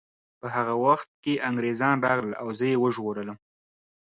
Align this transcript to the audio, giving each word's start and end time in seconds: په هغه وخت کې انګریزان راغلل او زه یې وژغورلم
په 0.39 0.47
هغه 0.55 0.73
وخت 0.85 1.09
کې 1.23 1.43
انګریزان 1.49 1.97
راغلل 2.07 2.33
او 2.41 2.47
زه 2.57 2.65
یې 2.71 2.81
وژغورلم 2.83 3.37